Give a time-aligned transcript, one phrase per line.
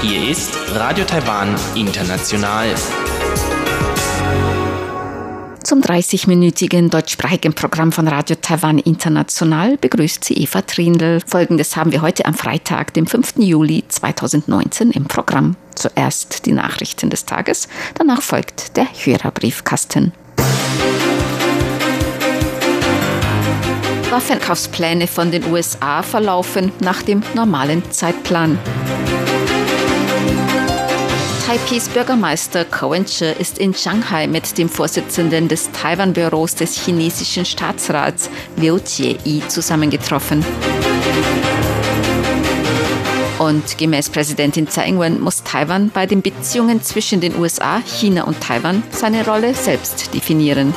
[0.00, 2.74] Hier ist Radio Taiwan International.
[5.62, 11.20] Zum 30-minütigen deutschsprachigen Programm von Radio Taiwan International begrüßt sie Eva Trindl.
[11.26, 13.34] Folgendes haben wir heute am Freitag, dem 5.
[13.36, 15.56] Juli 2019 im Programm.
[15.74, 20.14] Zuerst die Nachrichten des Tages, danach folgt der Hörerbriefkasten.
[24.12, 28.58] Waffenkaufspläne von den USA verlaufen nach dem normalen Zeitplan.
[31.46, 38.28] Taipehs Bürgermeister Ko Wen-che ist in Shanghai mit dem Vorsitzenden des Taiwan-Büros des chinesischen Staatsrats
[38.56, 40.44] Liu Jie zusammengetroffen.
[43.38, 48.42] Und gemäß Präsidentin Tsai Ing-wen muss Taiwan bei den Beziehungen zwischen den USA, China und
[48.42, 50.74] Taiwan seine Rolle selbst definieren.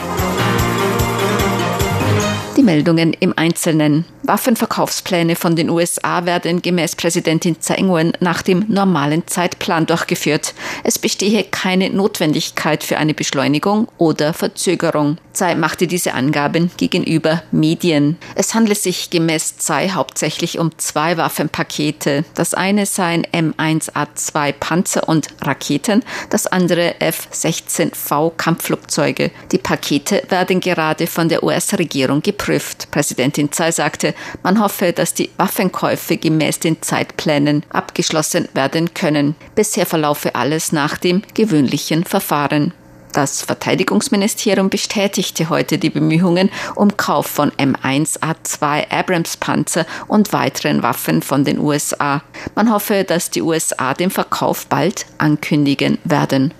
[2.65, 4.05] Meldungen im Einzelnen.
[4.27, 10.53] Waffenverkaufspläne von den USA werden gemäß Präsidentin Tsai Ing-wen nach dem normalen Zeitplan durchgeführt.
[10.83, 15.17] Es bestehe keine Notwendigkeit für eine Beschleunigung oder Verzögerung.
[15.33, 18.17] Tsai machte diese Angaben gegenüber Medien.
[18.35, 22.23] Es handle sich gemäß Tsai hauptsächlich um zwei Waffenpakete.
[22.33, 29.31] Das eine seien M1A2 Panzer und Raketen, das andere F-16V Kampfflugzeuge.
[29.51, 32.89] Die Pakete werden gerade von der US-Regierung geprüft.
[32.91, 39.35] Präsidentin Tsai sagte, man hoffe, dass die Waffenkäufe gemäß den Zeitplänen abgeschlossen werden können.
[39.55, 42.73] Bisher verlaufe alles nach dem gewöhnlichen Verfahren.
[43.15, 51.21] Das Verteidigungsministerium bestätigte heute die Bemühungen um Kauf von M1A2 Abrams Panzer und weiteren Waffen
[51.21, 52.21] von den USA.
[52.55, 56.53] Man hoffe, dass die USA den Verkauf bald ankündigen werden.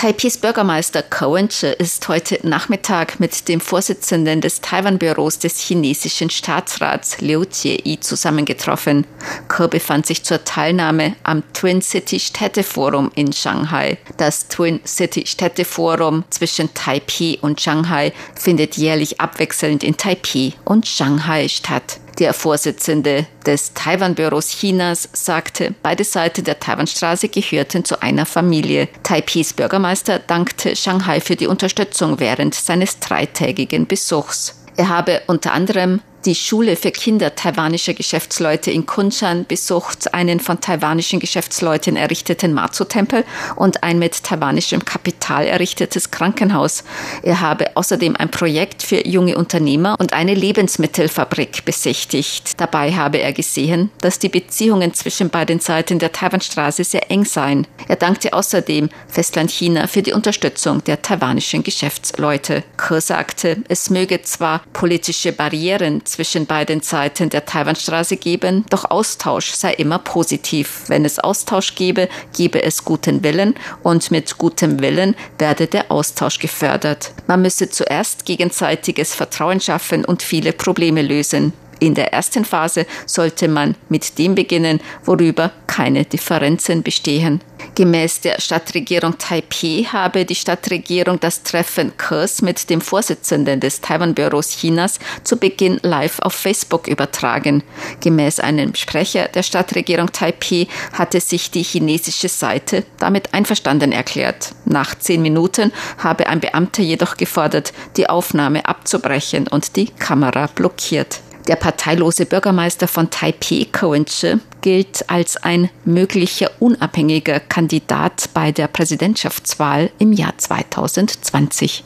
[0.00, 7.20] Taipehs Bürgermeister Ko Wen-che ist heute Nachmittag mit dem Vorsitzenden des Taiwan-Büros des chinesischen Staatsrats
[7.20, 9.06] Liu Jie zusammengetroffen.
[9.48, 13.98] Ko befand sich zur Teilnahme am Twin City Städteforum in Shanghai.
[14.16, 21.46] Das Twin City Städteforum zwischen Taipei und Shanghai findet jährlich abwechselnd in Taipei und Shanghai
[21.48, 22.00] statt.
[22.20, 28.88] Der Vorsitzende des Taiwan-Büros Chinas sagte, beide Seiten der Taiwanstraße gehörten zu einer Familie.
[29.02, 34.54] Taipehs Bürgermeister dankte Shanghai für die Unterstützung während seines dreitägigen Besuchs.
[34.76, 40.60] Er habe unter anderem die Schule für Kinder taiwanischer Geschäftsleute in Kunshan besucht einen von
[40.60, 43.24] taiwanischen Geschäftsleuten errichteten Matsu-Tempel
[43.56, 46.84] und ein mit taiwanischem Kapital errichtetes Krankenhaus.
[47.22, 52.60] Er habe außerdem ein Projekt für junge Unternehmer und eine Lebensmittelfabrik besichtigt.
[52.60, 57.66] Dabei habe er gesehen, dass die Beziehungen zwischen beiden Seiten der Taiwanstraße sehr eng seien.
[57.88, 62.62] Er dankte außerdem Festland China für die Unterstützung der taiwanischen Geschäftsleute.
[62.76, 69.52] Ke sagte, es möge zwar politische Barrieren zwischen beiden Seiten der Taiwanstraße geben, doch Austausch
[69.52, 70.84] sei immer positiv.
[70.88, 76.38] Wenn es Austausch gebe, gebe es guten Willen und mit gutem Willen werde der Austausch
[76.38, 77.12] gefördert.
[77.26, 81.52] Man müsse zuerst gegenseitiges Vertrauen schaffen und viele Probleme lösen.
[81.80, 87.40] In der ersten Phase sollte man mit dem beginnen, worüber keine Differenzen bestehen.
[87.74, 94.58] Gemäß der Stadtregierung Taipei habe die Stadtregierung das Treffen Kurs mit dem Vorsitzenden des Taiwan-Büros
[94.58, 97.62] Chinas zu Beginn live auf Facebook übertragen.
[98.00, 104.52] Gemäß einem Sprecher der Stadtregierung Taipei hatte sich die chinesische Seite damit einverstanden erklärt.
[104.66, 111.20] Nach zehn Minuten habe ein Beamter jedoch gefordert, die Aufnahme abzubrechen und die Kamera blockiert.
[111.48, 118.68] Der parteilose Bürgermeister von Taipei, Ko Wen-che, gilt als ein möglicher unabhängiger Kandidat bei der
[118.68, 121.84] Präsidentschaftswahl im Jahr 2020.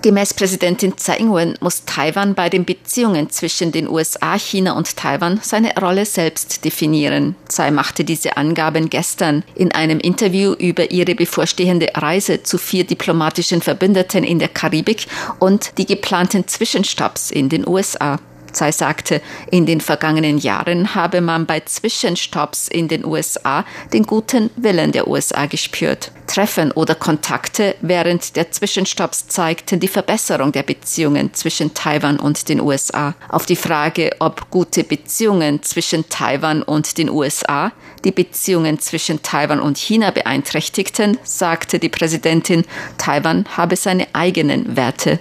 [0.00, 5.40] Gemäß Präsidentin Tsai Ing-wen muss Taiwan bei den Beziehungen zwischen den USA, China und Taiwan
[5.42, 7.34] seine Rolle selbst definieren.
[7.48, 13.60] Tsai machte diese Angaben gestern in einem Interview über ihre bevorstehende Reise zu vier diplomatischen
[13.60, 15.06] Verbündeten in der Karibik
[15.40, 18.20] und die geplanten Zwischenstopps in den USA.
[18.57, 24.51] Tsai sagte, in den vergangenen Jahren habe man bei Zwischenstopps in den USA den guten
[24.55, 26.11] Willen der USA gespürt.
[26.27, 32.61] Treffen oder Kontakte während der Zwischenstopps zeigten die Verbesserung der Beziehungen zwischen Taiwan und den
[32.61, 33.15] USA.
[33.27, 37.71] Auf die Frage, ob gute Beziehungen zwischen Taiwan und den USA
[38.05, 42.65] die Beziehungen zwischen Taiwan und China beeinträchtigten, sagte die Präsidentin,
[42.99, 45.19] Taiwan habe seine eigenen Werte.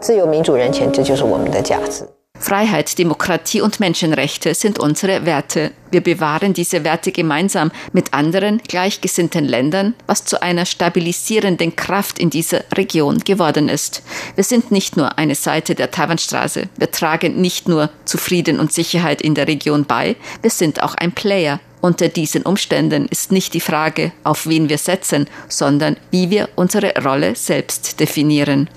[0.00, 2.08] 自由民主人权，这就是我们的价值。
[2.47, 5.71] Freiheit, Demokratie und Menschenrechte sind unsere Werte.
[5.91, 12.29] Wir bewahren diese Werte gemeinsam mit anderen gleichgesinnten Ländern, was zu einer stabilisierenden Kraft in
[12.29, 14.01] dieser Region geworden ist.
[14.35, 16.69] Wir sind nicht nur eine Seite der Taiwanstraße.
[16.77, 20.95] Wir tragen nicht nur zu Frieden und Sicherheit in der Region bei, wir sind auch
[20.95, 21.59] ein Player.
[21.81, 26.93] Unter diesen Umständen ist nicht die Frage, auf wen wir setzen, sondern wie wir unsere
[27.03, 28.69] Rolle selbst definieren.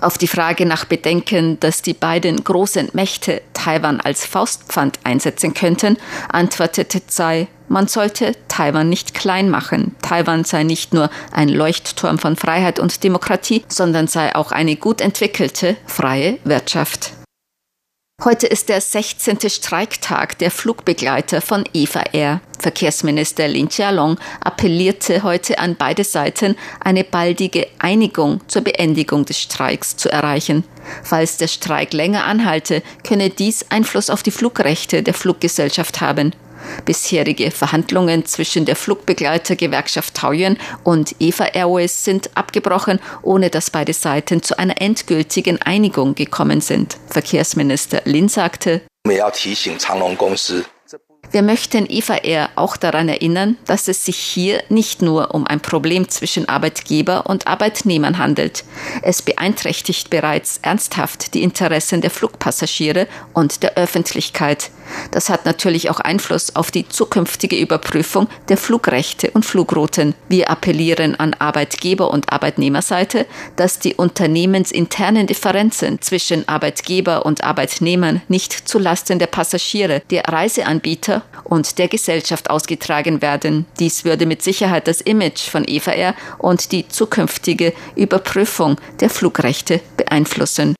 [0.00, 5.96] Auf die Frage nach Bedenken, dass die beiden großen Mächte Taiwan als Faustpfand einsetzen könnten,
[6.28, 9.94] antwortete Tsai, man sollte Taiwan nicht klein machen.
[10.02, 15.00] Taiwan sei nicht nur ein Leuchtturm von Freiheit und Demokratie, sondern sei auch eine gut
[15.00, 17.12] entwickelte, freie Wirtschaft.
[18.24, 19.50] Heute ist der 16.
[19.50, 22.40] Streiktag der Flugbegleiter von Eva Air.
[22.60, 29.96] Verkehrsminister Lin Jialong appellierte heute an beide Seiten, eine baldige Einigung zur Beendigung des Streiks
[29.96, 30.62] zu erreichen.
[31.02, 36.32] Falls der Streik länger anhalte, könne dies Einfluss auf die Flugrechte der Fluggesellschaft haben.
[36.84, 44.42] Bisherige Verhandlungen zwischen der Flugbegleitergewerkschaft Taoyuan und Eva Airways sind abgebrochen, ohne dass beide Seiten
[44.42, 46.96] zu einer endgültigen Einigung gekommen sind.
[47.08, 48.82] Verkehrsminister Lin sagte,
[51.32, 55.60] wir möchten Eva Air auch daran erinnern, dass es sich hier nicht nur um ein
[55.60, 58.64] Problem zwischen Arbeitgeber und Arbeitnehmern handelt.
[59.00, 64.70] Es beeinträchtigt bereits ernsthaft die Interessen der Flugpassagiere und der Öffentlichkeit.
[65.10, 70.14] Das hat natürlich auch Einfluss auf die zukünftige Überprüfung der Flugrechte und Flugrouten.
[70.28, 73.26] Wir appellieren an Arbeitgeber- und Arbeitnehmerseite,
[73.56, 81.78] dass die unternehmensinternen Differenzen zwischen Arbeitgeber und Arbeitnehmern nicht zulasten der Passagiere, der Reiseanbieter und
[81.78, 83.66] der Gesellschaft ausgetragen werden.
[83.78, 89.80] Dies würde mit Sicherheit das Image von Eva Air und die zukünftige Überprüfung der Flugrechte
[89.96, 90.74] beeinflussen.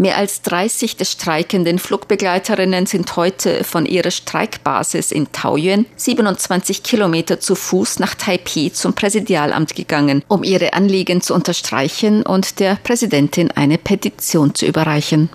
[0.00, 7.38] Mehr als 30 der streikenden Flugbegleiterinnen sind heute von ihrer Streikbasis in Taoyuan 27 Kilometer
[7.38, 13.50] zu Fuß nach Taipei zum Präsidialamt gegangen, um ihre Anliegen zu unterstreichen und der Präsidentin
[13.50, 15.28] eine Petition zu überreichen.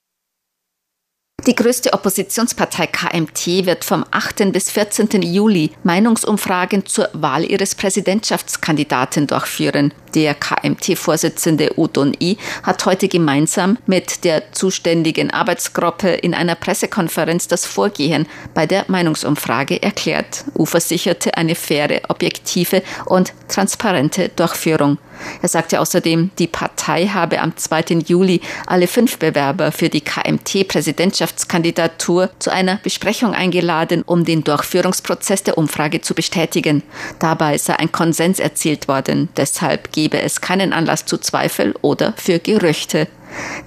[1.45, 4.51] Die größte Oppositionspartei KMT wird vom 8.
[4.51, 5.21] bis 14.
[5.21, 9.93] Juli Meinungsumfragen zur Wahl ihres Präsidentschaftskandidaten durchführen.
[10.15, 17.67] Der KMT-Vorsitzende Udon I hat heute gemeinsam mit der zuständigen Arbeitsgruppe in einer Pressekonferenz das
[17.67, 20.45] Vorgehen bei der Meinungsumfrage erklärt.
[20.57, 24.97] U versicherte eine faire, objektive und transparente Durchführung.
[25.41, 27.99] Er sagte außerdem, die Partei habe am 2.
[28.05, 35.57] Juli alle fünf Bewerber für die KMT-Präsidentschaftskandidatur zu einer Besprechung eingeladen, um den Durchführungsprozess der
[35.57, 36.83] Umfrage zu bestätigen.
[37.19, 39.29] Dabei sei ein Konsens erzielt worden.
[39.37, 43.07] Deshalb gebe es keinen Anlass zu Zweifel oder für Gerüchte.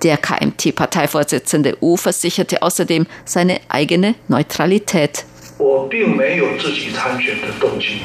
[0.03, 5.25] Der KMT-Parteivorsitzende U versicherte außerdem seine eigene Neutralität.
[5.58, 8.00] 我并没有自己参选的动机。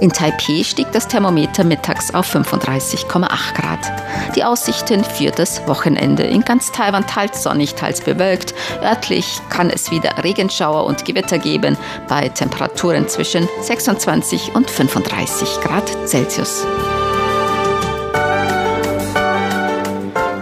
[0.00, 3.92] In Taipei stieg das Thermometer mittags auf 35,8 Grad.
[4.34, 6.22] Die Aussichten für das Wochenende.
[6.24, 8.54] In ganz Taiwan teils sonnig, teils bewölkt.
[8.82, 15.88] Örtlich kann es wieder Regenschauer und Gewitter geben bei Temperaturen zwischen 26 und 35 Grad
[16.06, 16.66] Celsius.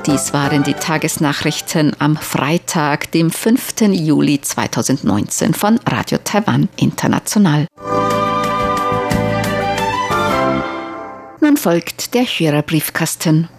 [0.07, 3.81] Dies waren die Tagesnachrichten am Freitag, dem 5.
[3.93, 7.67] Juli 2019 von Radio Taiwan International.
[11.45, 13.51] Nun folgt der Hörerbriefkasten.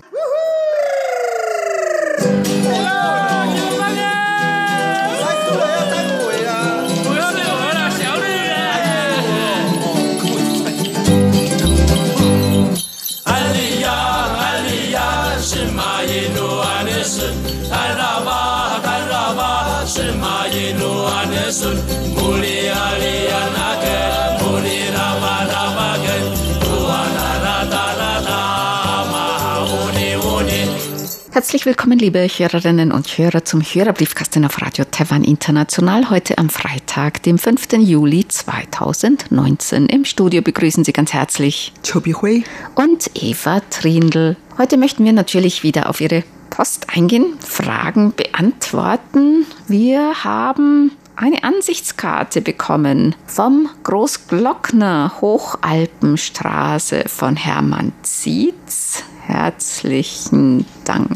[31.55, 36.09] Herzlich willkommen, liebe Hörerinnen und Hörer, zum Hörerbriefkasten auf Radio Taiwan International.
[36.09, 37.77] Heute am Freitag, dem 5.
[37.77, 39.85] Juli 2019.
[39.85, 42.43] Im Studio begrüßen Sie ganz herzlich Chobi Hui
[42.75, 44.35] und Eva Trindl.
[44.57, 49.45] Heute möchten wir natürlich wieder auf Ihre Post eingehen, Fragen beantworten.
[49.69, 59.05] Wir haben eine Ansichtskarte bekommen vom Großglockner Hochalpenstraße von Hermann Zietz.
[59.27, 61.10] Herzlichen Dank.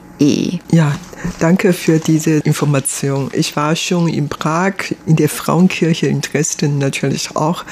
[0.72, 0.96] Ja,
[1.40, 3.30] danke für diese Information.
[3.34, 4.74] Ich war schon in Prag,
[5.06, 7.64] in der Frauenkirche in Dresden natürlich auch,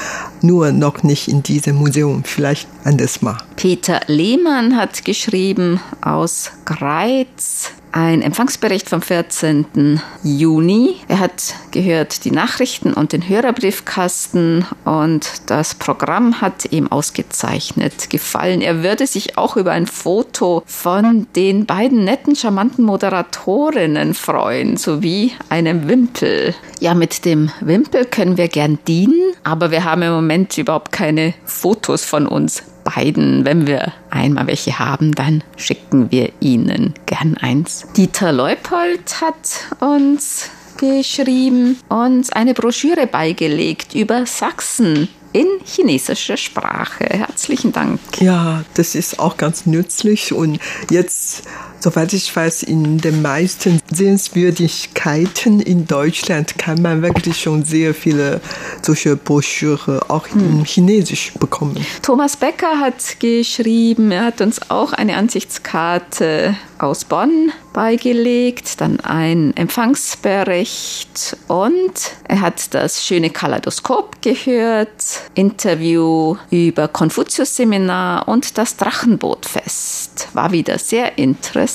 [0.41, 2.23] nur noch nicht in diesem Museum.
[2.23, 3.37] Vielleicht anders mal.
[3.57, 10.01] Peter Lehmann hat geschrieben aus Greiz ein Empfangsbericht vom 14.
[10.24, 10.98] Juni.
[11.08, 18.62] Er hat gehört die Nachrichten und den Hörerbriefkasten und das Programm hat ihm ausgezeichnet gefallen.
[18.62, 25.34] Er würde sich auch über ein Foto von den beiden netten, charmanten Moderatorinnen freuen, sowie
[25.50, 26.56] einem Wimpel.
[26.79, 31.34] Ja, mit dem Wimpel können wir gern dienen, aber wir haben im Moment überhaupt keine
[31.46, 32.63] Fotos von uns
[32.96, 37.86] beiden, wenn wir einmal welche haben, dann schicken wir Ihnen gern eins.
[37.98, 47.06] Dieter Leupold hat uns geschrieben, uns eine Broschüre beigelegt über Sachsen in chinesischer Sprache.
[47.10, 48.00] Herzlichen Dank.
[48.20, 51.44] Ja, das ist auch ganz nützlich und jetzt
[51.79, 58.41] Soweit ich weiß, in den meisten Sehenswürdigkeiten in Deutschland kann man wirklich schon sehr viele
[58.81, 60.39] solche Broschüre auch hm.
[60.39, 61.77] in Chinesisch bekommen.
[62.01, 69.55] Thomas Becker hat geschrieben, er hat uns auch eine Ansichtskarte aus Bonn beigelegt, dann ein
[69.55, 71.93] Empfangsbericht und
[72.27, 80.29] er hat das schöne Kaleidoskop gehört, Interview über Konfuzius-Seminar und das Drachenbootfest.
[80.34, 81.66] War wieder sehr interessant.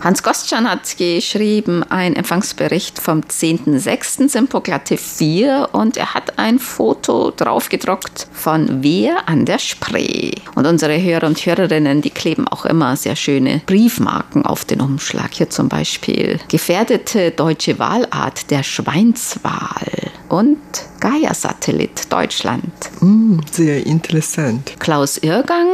[0.00, 4.28] Hans Gostschan hat geschrieben, ein Empfangsbericht vom 10.06.
[4.28, 10.32] Sympoklatte 4 und er hat ein Foto draufgedruckt von Wehr an der Spree.
[10.54, 15.32] Und unsere Hörer und Hörerinnen, die kleben auch immer sehr schöne Briefmarken auf den Umschlag.
[15.32, 20.58] Hier zum Beispiel gefährdete deutsche Wahlart der Schweinswal und
[21.00, 22.72] Gaia-Satellit Deutschland.
[23.00, 24.74] Mm, sehr interessant.
[24.78, 25.68] Klaus Irgang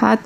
[0.00, 0.20] hat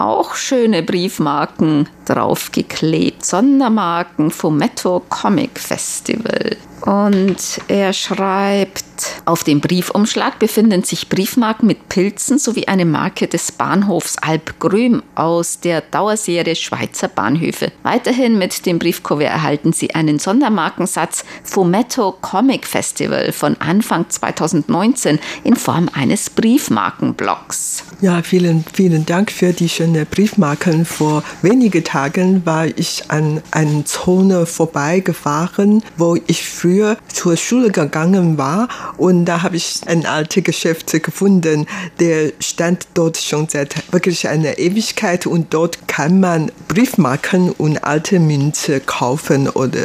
[0.00, 3.24] auch schöne Briefmarken draufgeklebt.
[3.24, 6.56] Sondermarken Fumetto Comic Festival.
[6.82, 8.84] Und er schreibt,
[9.24, 15.60] auf dem Briefumschlag befinden sich Briefmarken mit Pilzen sowie eine Marke des Bahnhofs Alpgrüm aus
[15.60, 17.72] der Dauerserie Schweizer Bahnhöfe.
[17.82, 25.56] Weiterhin mit dem Briefkuvert erhalten Sie einen Sondermarkensatz Fumetto Comic Festival von Anfang 2019 in
[25.56, 27.84] Form eines Briefmarkenblocks.
[28.00, 30.84] Ja, vielen, vielen Dank für die schönen Briefmarken.
[30.84, 37.70] Vor wenigen Tagen war ich an einer Zone vorbeigefahren, wo ich früher früher zur Schule
[37.70, 38.68] gegangen war
[38.98, 41.66] und da habe ich ein altes Geschäft gefunden,
[42.00, 48.20] der stand dort schon seit wirklich einer Ewigkeit und dort kann man Briefmarken und alte
[48.20, 49.80] Münze kaufen oder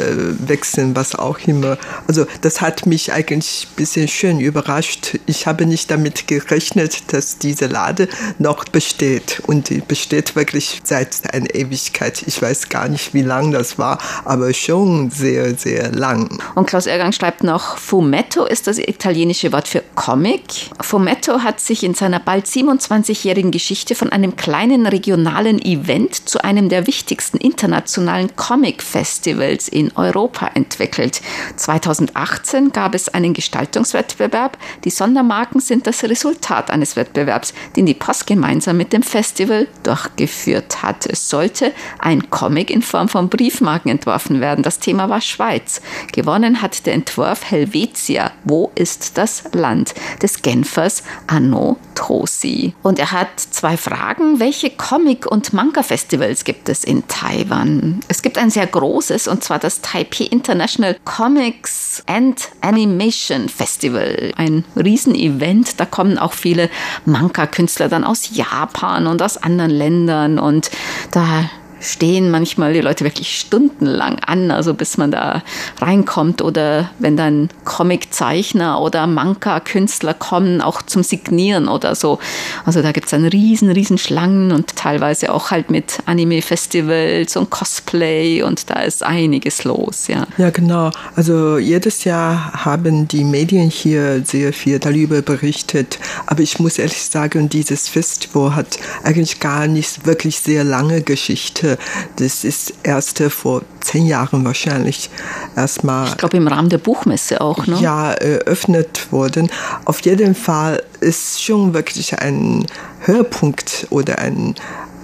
[0.46, 1.78] wechseln, was auch immer.
[2.06, 5.18] Also das hat mich eigentlich ein bisschen schön überrascht.
[5.24, 8.08] Ich habe nicht damit gerechnet, dass diese Lade
[8.38, 12.22] noch besteht und die besteht wirklich seit einer Ewigkeit.
[12.26, 16.38] Ich weiß gar nicht, wie lang das war, aber schon sehr, sehr lang.
[16.54, 20.70] Und Klaus Ergang schreibt noch, Fumetto ist das italienische Wort für Comic.
[20.80, 26.70] Fumetto hat sich in seiner bald 27-jährigen Geschichte von einem kleinen regionalen Event zu einem
[26.70, 31.20] der wichtigsten internationalen Comic-Festivals in Europa entwickelt.
[31.56, 34.56] 2018 gab es einen Gestaltungswettbewerb.
[34.84, 40.82] Die Sondermarken sind das Resultat eines Wettbewerbs, den die Post gemeinsam mit dem Festival durchgeführt
[40.82, 41.04] hat.
[41.04, 44.64] Es sollte ein Comic in Form von Briefmarken entworfen werden.
[44.64, 45.82] Das Thema war Schweiz.
[46.12, 48.32] Gewonnen hat der Entwurf Helvetia.
[48.44, 49.94] Wo ist das Land?
[50.22, 52.74] des Genfers Arnaud Trossi.
[52.82, 54.40] Und er hat zwei Fragen.
[54.40, 58.00] Welche Comic- und Manga-Festivals gibt es in Taiwan?
[58.08, 64.32] Es gibt ein sehr großes, und zwar das Taipei International Comics and Animation Festival.
[64.36, 65.80] Ein Riesenevent.
[65.80, 66.70] Da kommen auch viele
[67.04, 70.38] Manga-Künstler dann aus Japan und aus anderen Ländern.
[70.38, 70.70] Und
[71.10, 71.50] da
[71.82, 75.42] stehen manchmal die Leute wirklich stundenlang an, also bis man da
[75.80, 82.18] reinkommt oder wenn dann Comiczeichner oder Manga-Künstler kommen, auch zum Signieren oder so.
[82.64, 87.50] Also da gibt es dann riesen, riesen Schlangen und teilweise auch halt mit Anime-Festivals und
[87.50, 90.26] Cosplay und da ist einiges los, ja.
[90.38, 90.90] Ja, genau.
[91.16, 97.02] Also jedes Jahr haben die Medien hier sehr viel darüber berichtet, aber ich muss ehrlich
[97.02, 101.71] sagen, dieses Festival hat eigentlich gar nicht wirklich sehr lange Geschichte
[102.16, 105.10] das ist erst vor zehn Jahren wahrscheinlich
[105.56, 106.08] erstmal.
[106.08, 107.78] Ich glaube im Rahmen der Buchmesse auch, ne?
[107.80, 109.50] Ja, eröffnet worden.
[109.84, 112.66] Auf jeden Fall ist schon wirklich ein
[113.00, 114.54] Höhepunkt oder ein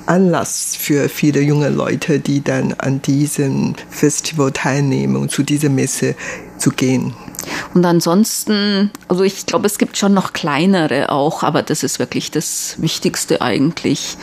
[0.06, 6.14] Anlass für viele junge Leute, die dann an diesem Festival teilnehmen und zu dieser Messe
[6.56, 7.14] zu gehen.
[7.74, 12.30] Und ansonsten, also ich glaube, es gibt schon noch kleinere auch, aber das ist wirklich
[12.30, 14.16] das Wichtigste eigentlich.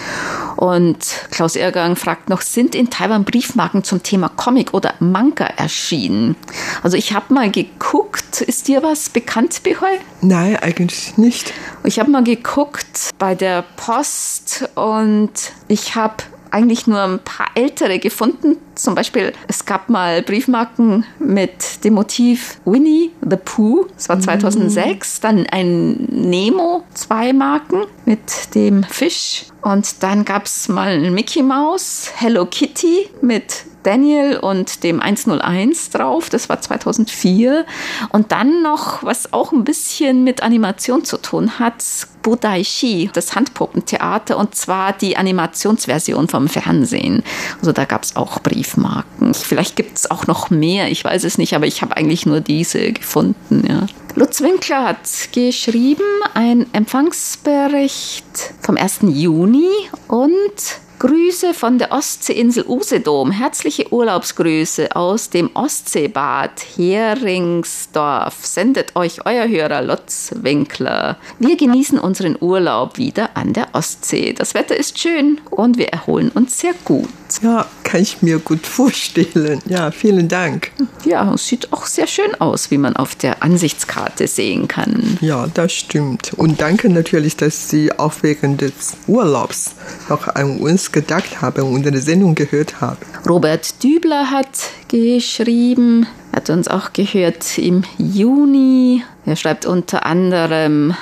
[0.56, 0.98] Und
[1.32, 6.36] Klaus Ergang fragt noch, sind in Taiwan Briefmarken zum Thema Comic oder Manga erschienen?
[6.84, 10.00] Also ich habe mal geguckt, ist dir was bekannt, Behoi?
[10.22, 11.54] Nein, eigentlich nicht.
[11.84, 15.32] Ich habe mal geguckt bei der Post und
[15.68, 16.16] ich habe
[16.52, 18.58] eigentlich nur ein paar ältere gefunden.
[18.76, 25.18] Zum Beispiel, es gab mal Briefmarken mit dem Motiv Winnie the Pooh, das war 2006.
[25.18, 25.22] Mhm.
[25.22, 29.46] Dann ein Nemo, zwei Marken mit dem Fisch.
[29.62, 35.92] Und dann gab es mal ein Mickey Mouse, Hello Kitty mit Daniel und dem 101
[35.92, 36.30] drauf.
[36.30, 37.66] Das war 2004.
[38.10, 41.84] Und dann noch, was auch ein bisschen mit Animation zu tun hat,
[42.26, 47.24] Budaishi, das Handpuppentheater, und zwar die Animationsversion vom Fernsehen.
[47.60, 49.34] Also da gab es auch Briefmarken.
[49.36, 52.42] Vielleicht gibt es auch noch mehr, ich weiß es nicht, aber ich habe eigentlich nur
[52.42, 53.64] diese gefunden.
[53.70, 53.86] Ja.
[54.16, 58.26] Lutz Winkler hat geschrieben, ein Empfangsbericht
[58.62, 59.00] vom 1.
[59.04, 59.70] Juni
[60.08, 63.30] und Grüße von der Ostseeinsel Usedom.
[63.30, 68.44] Herzliche Urlaubsgrüße aus dem Ostseebad Heringsdorf.
[68.44, 71.18] Sendet euch euer Hörer Lutz Winkler.
[71.38, 74.34] Wir genießen unseren Urlaub wieder an der Ostsee.
[74.34, 77.08] Das Wetter ist schön und wir erholen uns sehr gut.
[77.42, 79.62] Ja, kann ich mir gut vorstellen.
[79.68, 80.72] Ja, vielen Dank.
[81.04, 85.18] Ja, es sieht auch sehr schön aus, wie man auf der Ansichtskarte sehen kann.
[85.22, 86.34] Ja, das stimmt.
[86.36, 89.76] Und danke natürlich, dass Sie auch während des Urlaubs
[90.10, 92.98] noch an uns gedacht haben und eine Sendung gehört haben.
[93.28, 94.48] Robert Dübler hat
[94.88, 99.04] geschrieben, hat uns auch gehört im Juni.
[99.26, 100.96] Er schreibt unter anderem,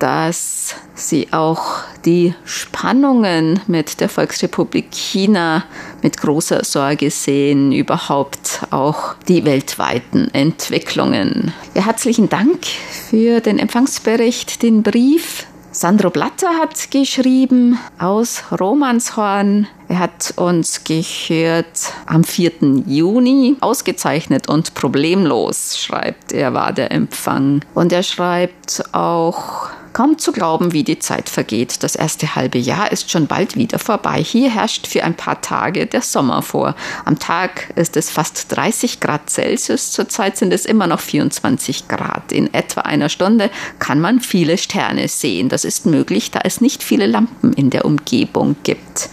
[0.00, 1.62] dass sie auch
[2.04, 5.64] die Spannungen mit der Volksrepublik China
[6.02, 11.52] mit großer Sorge sehen, überhaupt auch die weltweiten Entwicklungen.
[11.74, 12.66] Ja, herzlichen Dank
[13.08, 15.46] für den Empfangsbericht, den Brief.
[15.72, 19.68] Sandro Blatter hat geschrieben aus Romanshorn.
[19.88, 22.52] Er hat uns gehört am 4.
[22.86, 23.56] Juni.
[23.60, 27.64] Ausgezeichnet und problemlos, schreibt er, war der Empfang.
[27.74, 31.82] Und er schreibt auch Kaum zu glauben, wie die Zeit vergeht.
[31.82, 34.22] Das erste halbe Jahr ist schon bald wieder vorbei.
[34.22, 36.74] Hier herrscht für ein paar Tage der Sommer vor.
[37.04, 39.92] Am Tag ist es fast 30 Grad Celsius.
[39.92, 42.32] Zurzeit sind es immer noch 24 Grad.
[42.32, 45.50] In etwa einer Stunde kann man viele Sterne sehen.
[45.50, 49.10] Das ist möglich, da es nicht viele Lampen in der Umgebung gibt.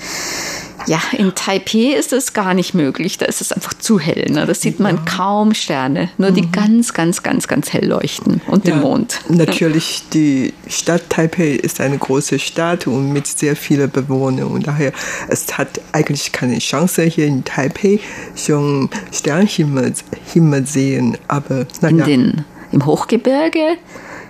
[0.88, 3.18] Ja, in Taipei ist es gar nicht möglich.
[3.18, 4.26] Da ist es einfach zu hell.
[4.30, 4.46] Ne?
[4.46, 5.02] Da sieht man ja.
[5.18, 6.10] kaum Sterne.
[6.18, 6.36] Nur mhm.
[6.36, 9.20] die ganz, ganz, ganz, ganz hell leuchten und ja, den Mond.
[9.28, 14.48] Natürlich, die Stadt Taipei ist eine große Stadt und mit sehr vielen Bewohnern.
[14.48, 14.94] Und daher,
[15.28, 18.00] es hat eigentlich keine Chance, hier in Taipei
[18.36, 19.94] schon Sternhimmel
[20.34, 21.18] Himmel sehen.
[21.28, 22.06] Aber naja.
[22.06, 23.78] In den, Im Hochgebirge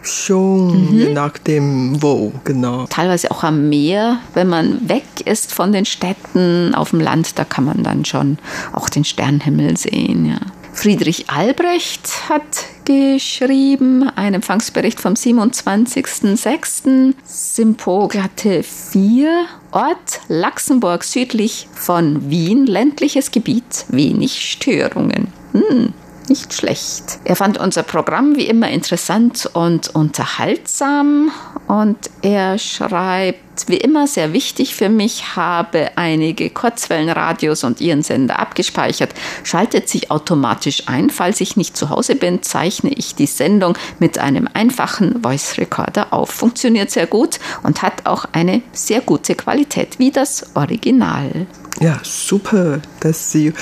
[0.02, 0.98] Schon, mhm.
[0.98, 2.86] je nachdem wo, genau.
[2.90, 7.44] Teilweise auch am Meer, wenn man weg ist von den Städten, auf dem Land, da
[7.44, 8.38] kann man dann schon
[8.74, 10.38] auch den Sternenhimmel sehen, ja.
[10.78, 17.16] Friedrich Albrecht hat geschrieben, ein Empfangsbericht vom 27.06.
[17.26, 25.34] Simpoglatte 4, Ort Laxenburg südlich von Wien, ländliches Gebiet, wenig Störungen.
[25.54, 25.94] Hm,
[26.30, 27.20] nicht schlecht.
[27.24, 31.32] Er fand unser Programm wie immer interessant und unterhaltsam
[31.68, 38.40] und er schreibt, wie immer sehr wichtig für mich, habe einige Kurzwellenradios und ihren Sender
[38.40, 41.10] abgespeichert, schaltet sich automatisch ein.
[41.10, 46.14] Falls ich nicht zu Hause bin, zeichne ich die Sendung mit einem einfachen Voice Recorder
[46.14, 46.30] auf.
[46.30, 51.48] Funktioniert sehr gut und hat auch eine sehr gute Qualität wie das Original.
[51.80, 53.54] Ja, super, dass Sie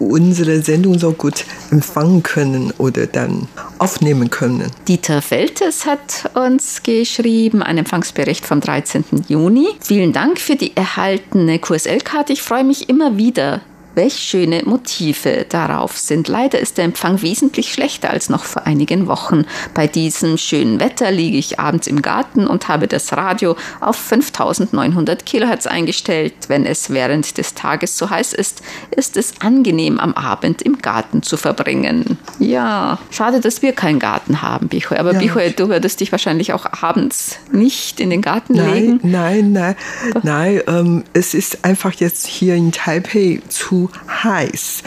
[0.00, 3.46] unsere Sendung so gut empfangen können oder dann
[3.82, 4.70] aufnehmen können.
[4.86, 9.04] Dieter Feltes hat uns geschrieben, einen Empfangsbericht vom 13.
[9.26, 9.66] Juni.
[9.80, 12.32] Vielen Dank für die erhaltene QSL-Karte.
[12.32, 13.60] Ich freue mich immer wieder
[13.94, 16.28] Welch schöne Motive darauf sind.
[16.28, 19.44] Leider ist der Empfang wesentlich schlechter als noch vor einigen Wochen.
[19.74, 25.26] Bei diesem schönen Wetter liege ich abends im Garten und habe das Radio auf 5900
[25.26, 26.34] Kilohertz eingestellt.
[26.48, 31.22] Wenn es während des Tages so heiß ist, ist es angenehm am Abend im Garten
[31.22, 32.18] zu verbringen.
[32.38, 34.98] Ja, schade, dass wir keinen Garten haben, Bichoy.
[34.98, 35.18] Aber ja.
[35.18, 39.00] Bichoy, du würdest dich wahrscheinlich auch abends nicht in den Garten nein, legen.
[39.02, 39.76] Nein, nein,
[40.22, 40.62] nein.
[40.66, 43.81] Ähm, es ist einfach jetzt hier in Taipei zu
[44.24, 44.82] heiß.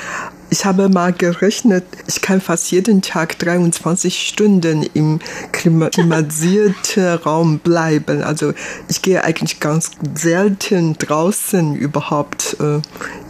[0.50, 5.20] Ich habe mal gerechnet, ich kann fast jeden Tag 23 Stunden im
[5.52, 8.22] klimatisierten Raum bleiben.
[8.22, 8.54] Also
[8.88, 12.58] ich gehe eigentlich ganz selten draußen überhaupt.
[12.60, 12.82] Äh,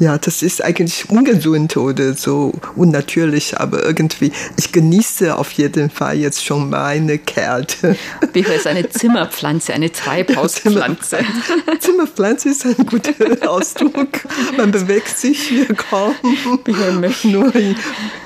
[0.04, 6.18] ja, das ist eigentlich ungesund oder so unnatürlich, aber irgendwie, ich genieße auf jeden Fall
[6.18, 7.96] jetzt schon meine Kälte.
[8.34, 11.20] Bicho ist eine Zimmerpflanze, eine Treibhauspflanze.
[11.80, 13.14] Zimmerpflanze ist ein guter
[13.50, 14.10] Ausdruck.
[14.58, 16.14] Man bewegt sich hier kaum.
[17.08, 17.76] Bicho nur in,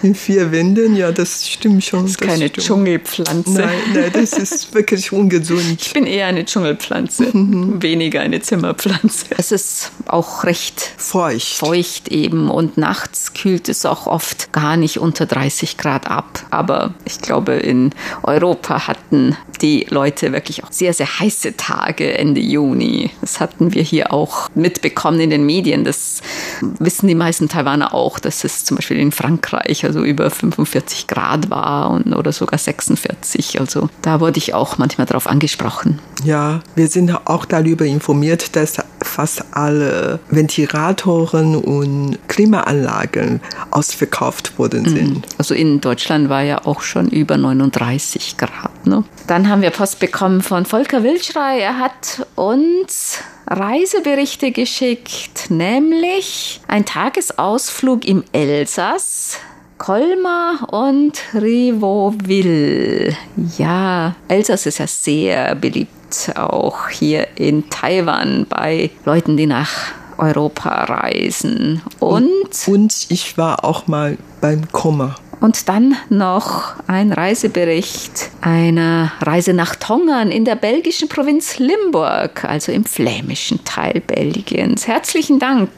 [0.02, 2.04] in, vier Wänden, ja, das stimmt schon.
[2.04, 2.66] Das ist keine stimmt.
[2.66, 3.52] Dschungelpflanze.
[3.52, 5.78] Nein, nein, das ist wirklich ungesund.
[5.82, 7.82] Ich bin eher eine Dschungelpflanze, mhm.
[7.82, 9.26] weniger eine Zimmerpflanze.
[9.38, 11.58] Es ist auch recht feucht.
[11.58, 16.46] Feucht eben und nachts kühlt es auch oft gar nicht unter 30 Grad ab.
[16.50, 17.92] Aber ich glaube, in
[18.24, 23.12] Europa hatten die Leute wirklich auch sehr, sehr heiße Tage Ende Juni.
[23.22, 25.84] Das hatten wir hier auch mitbekommen in den Medien.
[25.84, 26.22] Das
[26.62, 31.50] wissen die meisten Taiwaner auch, dass es zum Beispiel in Frankreich also über 45 Grad
[31.50, 33.60] war und, oder sogar 46.
[33.60, 36.00] Also da wurde ich auch manchmal darauf angesprochen.
[36.24, 38.78] Ja, wir sind auch darüber informiert, dass
[39.10, 43.42] fast alle Ventilatoren und Klimaanlagen
[43.72, 44.90] ausverkauft worden mhm.
[44.90, 45.28] sind.
[45.38, 48.86] Also in Deutschland war ja auch schon über 39 Grad.
[48.86, 49.04] Ne?
[49.28, 51.60] Dann haben wir Post bekommen von Volker Wildschrei.
[51.60, 59.40] Er hat uns Reiseberichte geschickt, nämlich ein Tagesausflug im Elsass.
[59.80, 63.16] Colmar und Rivoville.
[63.58, 65.92] Ja, Elsass ist ja sehr beliebt,
[66.36, 69.70] auch hier in Taiwan bei Leuten, die nach
[70.18, 71.82] Europa reisen.
[72.00, 72.30] Und,
[72.68, 75.16] und ich war auch mal beim Komma.
[75.40, 82.74] Und dann noch ein Reisebericht einer Reise nach Tongern in der belgischen Provinz Limburg, also
[82.74, 84.86] im flämischen Teil Belgiens.
[84.86, 85.70] Herzlichen Dank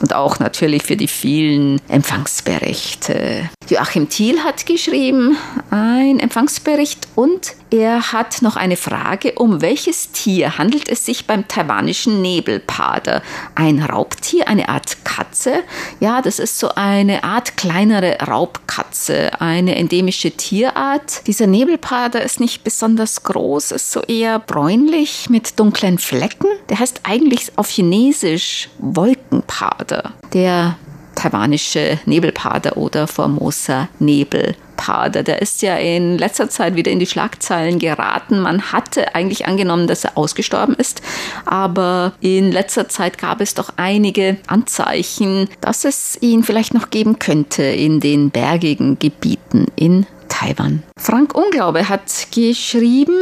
[0.00, 3.50] und auch natürlich für die vielen Empfangsberichte.
[3.70, 5.36] Joachim Thiel hat geschrieben,
[5.70, 11.46] ein Empfangsbericht und er hat noch eine Frage, um welches Tier handelt es sich beim
[11.46, 13.22] taiwanischen Nebelpader?
[13.54, 15.62] Ein Raubtier, eine Art Katze?
[16.00, 21.24] Ja, das ist so eine Art kleinere Raubkatze, eine endemische Tierart.
[21.28, 26.48] Dieser Nebelpader ist nicht besonders groß, ist so eher bräunlich mit dunklen Flecken.
[26.70, 30.12] Der heißt eigentlich auf Chinesisch Wolkenpader.
[30.32, 30.76] Der
[31.20, 35.22] taiwanische Nebelpader oder Formosa Nebelpader.
[35.22, 38.40] Der ist ja in letzter Zeit wieder in die Schlagzeilen geraten.
[38.40, 41.02] Man hatte eigentlich angenommen, dass er ausgestorben ist,
[41.44, 47.18] aber in letzter Zeit gab es doch einige Anzeichen, dass es ihn vielleicht noch geben
[47.18, 50.82] könnte in den bergigen Gebieten in Taiwan.
[50.96, 53.18] Frank Unglaube hat geschrieben,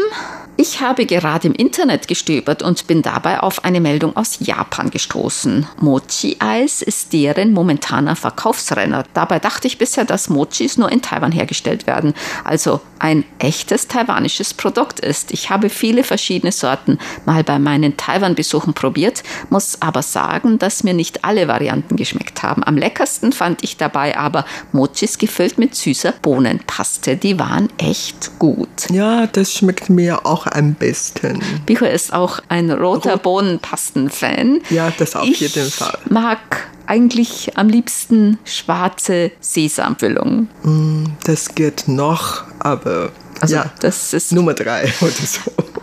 [0.61, 5.69] Ich habe gerade im Internet gestöbert und bin dabei auf eine Meldung aus Japan gestoßen.
[5.81, 9.05] Mochi-Eis ist deren momentaner Verkaufsrenner.
[9.15, 14.53] Dabei dachte ich bisher, dass Mochis nur in Taiwan hergestellt werden, also ein echtes taiwanisches
[14.53, 15.31] Produkt ist.
[15.31, 20.95] Ich habe viele verschiedene Sorten mal bei meinen Taiwan-Besuchen probiert, muss aber sagen, dass mir
[20.95, 22.65] nicht alle Varianten geschmeckt haben.
[22.65, 26.98] Am leckersten fand ich dabei aber Mochis gefüllt mit süßer Bohnenpaste.
[27.07, 28.69] Die waren echt gut.
[28.91, 31.41] Ja, das schmeckt mir auch am besten.
[31.67, 33.23] Bicho ist auch ein roter Rot.
[33.23, 34.61] Bohnenpasten-Fan.
[34.71, 35.99] Ja, das auf ich jeden Fall.
[36.09, 36.39] mag
[36.87, 40.49] eigentlich am liebsten schwarze Sesamfüllung.
[40.63, 45.41] Mm, das geht noch, aber also ja, das ist Nummer drei oder so.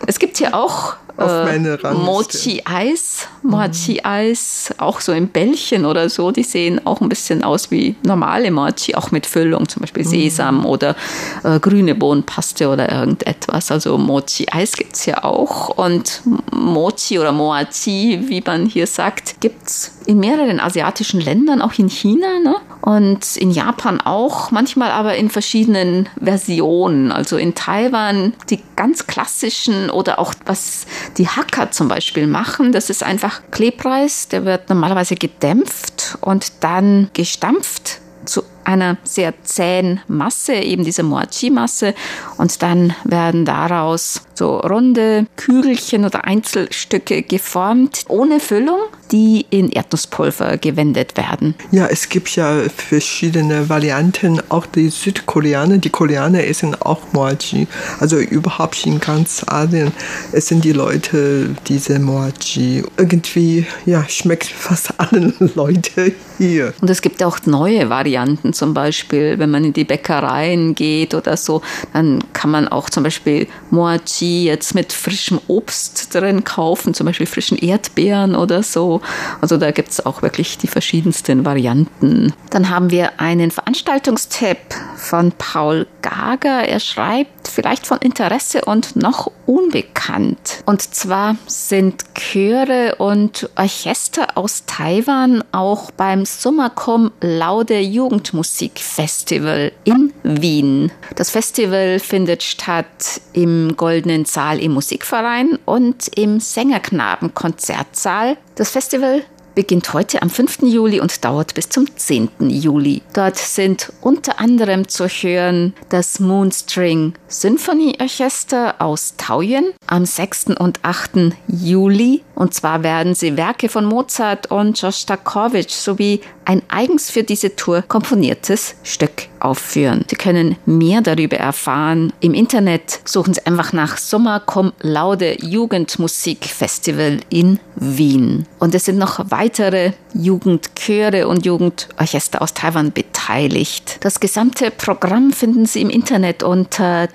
[0.07, 3.27] Es gibt hier auch äh, Mochi-Eis.
[3.43, 8.51] Mochi-Eis, auch so in Bällchen oder so, die sehen auch ein bisschen aus wie normale
[8.51, 10.65] Mochi, auch mit Füllung, zum Beispiel Sesam mhm.
[10.65, 10.95] oder
[11.43, 13.71] äh, grüne Bohnenpaste oder irgendetwas.
[13.71, 15.69] Also Mochi-Eis gibt es ja auch.
[15.69, 21.73] Und Mochi oder Moachi, wie man hier sagt, gibt es in mehreren asiatischen Ländern, auch
[21.77, 22.55] in China ne?
[22.81, 27.11] und in Japan auch, manchmal aber in verschiedenen Versionen.
[27.11, 30.85] Also in Taiwan die ganz klassischen oder auch was
[31.17, 37.09] die Hacker zum Beispiel machen, das ist einfach Klebreis, der wird normalerweise gedämpft und dann
[37.13, 41.93] gestampft zu einer sehr zähen Masse, eben diese Moachi-Masse.
[42.37, 48.79] Und dann werden daraus so runde Kügelchen oder Einzelstücke geformt, ohne Füllung,
[49.11, 51.55] die in Erdnusspulver gewendet werden.
[51.71, 54.41] Ja, es gibt ja verschiedene Varianten.
[54.49, 57.67] Auch die Südkoreaner, die Koreaner essen auch Moachi.
[57.99, 59.91] Also überhaupt in ganz Asien
[60.31, 62.83] essen die Leute diese Moachi.
[62.97, 66.73] Irgendwie, ja, schmeckt fast allen Leute hier.
[66.81, 71.37] Und es gibt auch neue Varianten zum Beispiel, wenn man in die Bäckereien geht oder
[71.37, 71.61] so,
[71.93, 77.27] dann kann man auch zum Beispiel Moachi jetzt mit frischem Obst drin kaufen, zum Beispiel
[77.27, 79.01] frischen Erdbeeren oder so.
[79.41, 82.33] Also da gibt es auch wirklich die verschiedensten Varianten.
[82.49, 84.57] Dann haben wir einen Veranstaltungstipp
[84.95, 86.67] von Paul Gager.
[86.67, 90.63] Er schreibt, vielleicht von Interesse und noch unbekannt.
[90.65, 100.91] Und zwar sind Chöre und Orchester aus Taiwan auch beim Summercom Laude Jugendmusikfestival in Wien.
[101.15, 108.37] Das Festival findet statt im Goldenen Saal im Musikverein und im Sängerknaben-Konzertsaal.
[108.55, 109.23] Das Festival
[109.55, 110.63] beginnt heute am 5.
[110.63, 112.29] Juli und dauert bis zum 10.
[112.49, 113.01] Juli.
[113.13, 120.47] Dort sind unter anderem zu hören das Moonstring Symphony Orchester aus Taoyuan am 6.
[120.59, 121.33] und 8.
[121.47, 122.21] Juli.
[122.35, 127.81] Und zwar werden sie Werke von Mozart und Shostakovich sowie ein eigens für diese Tour
[127.81, 130.05] komponiertes Stück aufführen.
[130.09, 132.13] Sie können mehr darüber erfahren.
[132.19, 138.45] Im Internet suchen Sie einfach nach Sommer Cum Laude Jugendmusikfestival in Wien.
[138.59, 143.97] Und es sind noch weitere Jugendchöre und Jugendorchester aus Taiwan beteiligt.
[144.01, 147.07] Das gesamte Programm finden Sie im Internet unter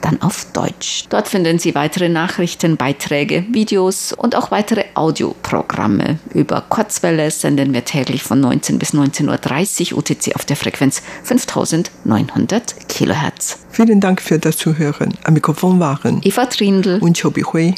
[0.00, 1.06] dann auf Deutsch.
[1.08, 6.20] Dort finden Sie weitere Nachrichten, Beiträge, Videos und auch weitere Audioprogramme.
[6.34, 12.88] Über Kurzwelle senden wir täglich von 19 bis 19.30 Uhr UTC auf der Frequenz 5900
[12.88, 13.58] kHz.
[13.70, 15.14] Vielen Dank für das Zuhören.
[15.24, 17.74] Am Mikrofon waren Eva Trindl und Chobi Hui.